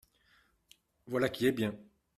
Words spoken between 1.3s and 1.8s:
est bien